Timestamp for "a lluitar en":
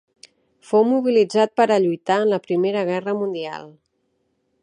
1.67-2.27